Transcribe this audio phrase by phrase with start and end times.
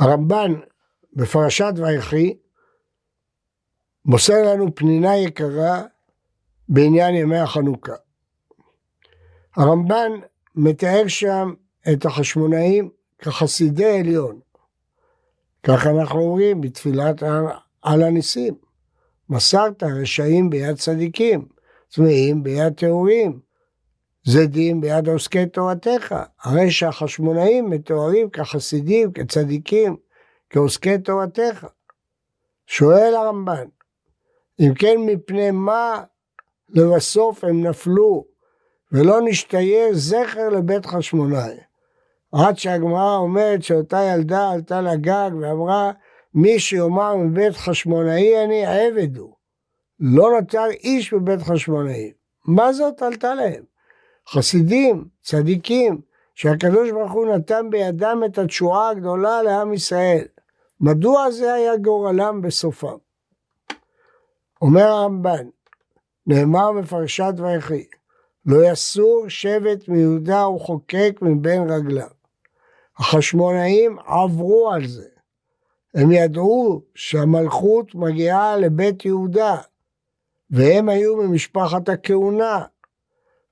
[0.00, 0.52] הרמב"ן
[1.12, 2.36] בפרשת ויחי
[4.04, 5.82] מוסר לנו פנינה יקרה
[6.68, 7.92] בעניין ימי החנוכה.
[9.56, 10.10] הרמב"ן
[10.54, 11.54] מתאר שם
[11.92, 14.40] את החשמונאים כחסידי עליון.
[15.62, 17.22] כך אנחנו אומרים בתפילת
[17.82, 18.54] על הניסים.
[19.28, 21.48] מסרת רשעים ביד צדיקים,
[21.88, 23.40] צמאים ביד טהורים,
[24.24, 26.14] זדים ביד עוסקי תורתך.
[26.42, 29.96] הרי שהחשמונאים מתוארים כחסידים, כצדיקים,
[30.50, 31.66] כעוסקי תורתך.
[32.66, 33.66] שואל הרמב"ן,
[34.60, 36.02] אם כן מפני מה
[36.68, 38.24] לבסוף הם נפלו
[38.92, 41.56] ולא נשתייר זכר לבית חשמונאי?
[42.32, 45.92] עד שהגמרא אומרת שאותה ילדה עלתה לגג ואמרה
[46.34, 49.34] מי שיאמר מבית חשמונאי אני עבד הוא.
[50.00, 52.12] לא נותר איש בבית חשמונאי.
[52.44, 53.62] מה זאת עלתה להם?
[54.28, 56.00] חסידים, צדיקים,
[56.34, 60.24] שהקדוש ברוך הוא נתן בידם את התשועה הגדולה לעם ישראל.
[60.80, 62.96] מדוע זה היה גורלם בסופם?
[64.62, 65.46] אומר הרמב"ן,
[66.26, 67.84] נאמר בפרשת ויחי,
[68.46, 72.08] לא יסור שבט מיהודה וחוקק מבין רגליו.
[72.98, 75.08] החשמונאים עברו על זה.
[75.94, 79.56] הם ידעו שהמלכות מגיעה לבית יהודה,
[80.50, 82.64] והם היו ממשפחת הכהונה,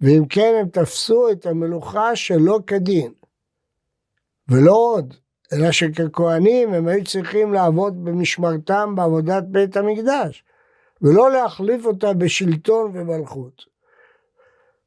[0.00, 3.12] ואם כן הם תפסו את המלוכה שלא כדין.
[4.48, 5.14] ולא עוד,
[5.52, 10.44] אלא שככהנים הם היו צריכים לעבוד במשמרתם בעבודת בית המקדש,
[11.02, 13.64] ולא להחליף אותה בשלטון ומלכות.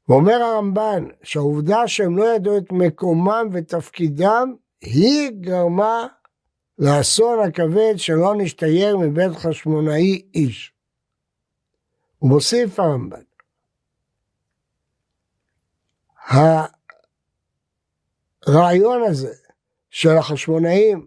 [0.10, 6.08] ואומר הרמב"ן שהעובדה שהם לא ידעו את מקומם ותפקידם היא גרמה
[6.80, 10.73] לאסון הכבד שלא נשתייר מבית חשמונאי איש.
[12.18, 13.29] הוא מוסיף הרמב"ן
[18.48, 19.34] הרעיון הזה
[19.90, 21.06] של החשמונאים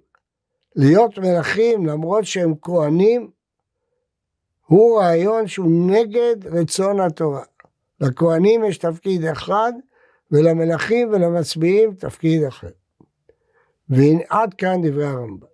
[0.76, 3.30] להיות מלכים למרות שהם כהנים
[4.66, 7.42] הוא רעיון שהוא נגד רצון התורה.
[8.00, 9.72] לכהנים יש תפקיד אחד
[10.30, 12.70] ולמלכים ולמצביעים תפקיד אחר.
[13.88, 15.46] ועד כאן דברי הרמב"ם.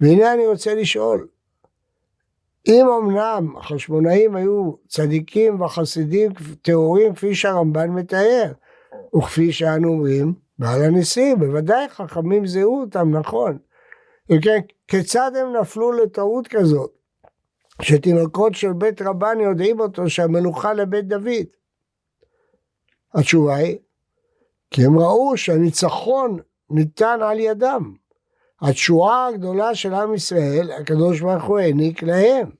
[0.00, 1.28] והנה אני רוצה לשאול,
[2.68, 6.32] אם אמנם החשמונאים היו צדיקים וחסידים
[6.62, 8.52] טהורים כפי שהרמב"ן מתאר,
[9.16, 13.58] וכפי שאנו אומרים, בעל הניסים, בוודאי חכמים זיהו אותם, נכון.
[14.30, 14.58] אם כן,
[14.88, 16.92] כיצד הם נפלו לטעות כזאת,
[17.82, 21.46] שתינוקות של בית רבן יודעים אותו שהמלוכה לבית דוד?
[23.14, 23.78] התשובה היא,
[24.70, 26.38] כי הם ראו שהניצחון
[26.70, 27.94] ניתן על ידם.
[28.60, 32.50] התשועה הגדולה של עם ישראל, הקדוש ברוך הוא העניק להם.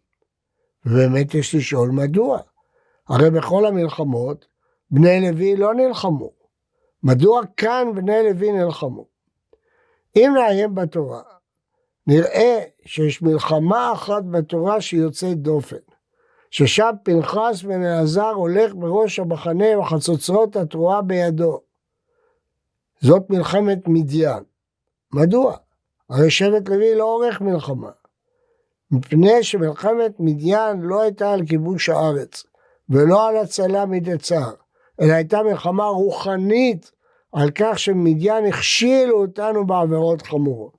[0.86, 2.38] ובאמת יש לשאול מדוע.
[3.08, 4.46] הרי בכל המלחמות
[4.92, 6.30] בני לוי לא נלחמו.
[7.02, 9.06] מדוע כאן בני לוי נלחמו?
[10.16, 11.22] אם נעיין בתורה,
[12.06, 15.76] נראה שיש מלחמה אחת בתורה שיוצאת דופן,
[16.50, 21.60] ששם פנחס בן אלעזר הולך בראש המחנה וחצוצרות התרועה בידו.
[23.00, 24.42] זאת מלחמת מדיין.
[25.12, 25.56] מדוע?
[26.10, 27.90] הרי שבט לוי לא עורך מלחמה.
[28.90, 32.44] מפני שמלחמת מדיין לא הייתה על כיבוש הארץ,
[32.88, 34.54] ולא על הצלה מידי צער,
[35.02, 36.92] אלא הייתה מלחמה רוחנית
[37.32, 40.76] על כך שמדיין הכשילו אותנו בעבירות חמורות.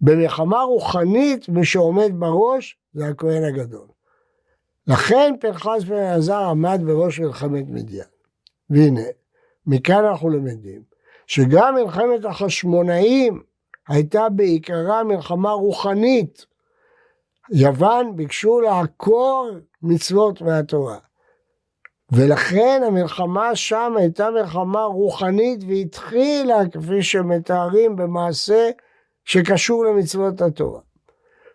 [0.00, 3.86] במלחמה רוחנית, מי שעומד בראש זה הכהן הגדול.
[4.86, 8.08] לכן פנחס בן אלעזר עמד בראש מלחמת מדיין.
[8.70, 9.02] והנה,
[9.66, 10.82] מכאן אנחנו למדים
[11.26, 13.42] שגם מלחמת החשמונאים
[13.88, 16.46] הייתה בעיקרה מלחמה רוחנית.
[17.52, 19.50] יוון ביקשו לעקור
[19.82, 20.98] מצוות מהתורה.
[22.12, 28.70] ולכן המלחמה שם הייתה מלחמה רוחנית והתחילה כפי שמתארים במעשה
[29.24, 30.80] שקשור למצוות התורה.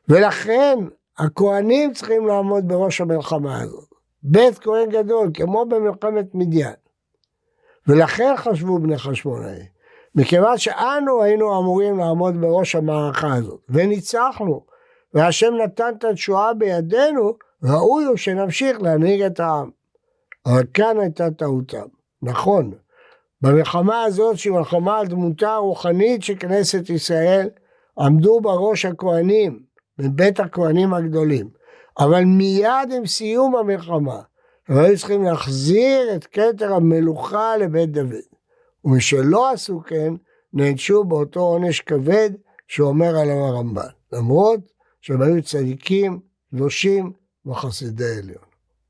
[0.07, 0.77] ולכן
[1.17, 3.89] הכהנים צריכים לעמוד בראש המלחמה הזאת.
[4.23, 6.75] בית כהן גדול, כמו במלחמת מדיין.
[7.87, 9.59] ולכן חשבו בני חשמונאי,
[10.15, 14.65] מכיוון שאנו היינו אמורים לעמוד בראש המערכה הזאת, וניצחנו,
[15.13, 17.33] והשם נתן את התשועה בידינו,
[17.63, 19.78] ראוי הוא שנמשיך להנהיג את העם.
[20.49, 21.85] אבל כאן הייתה טעותם.
[22.21, 22.71] נכון,
[23.41, 27.49] במלחמה הזאת שהיא מלחמה על דמותה הרוחנית של כנסת ישראל,
[27.99, 29.63] עמדו בראש הכהנים,
[29.99, 31.49] מבית הכהנים הגדולים.
[31.99, 34.21] אבל מיד עם סיום המלחמה,
[34.67, 38.13] הם היו צריכים להחזיר את כתר המלוכה לבית דוד.
[38.85, 40.13] ומשלא עשו כן,
[40.53, 42.29] נענשו באותו עונש כבד
[42.67, 43.89] שאומר עליו הרמב"ן.
[44.13, 44.59] למרות
[45.01, 46.19] שהם היו צדיקים,
[46.51, 47.11] קדושים
[47.45, 48.48] וחסידי עליון.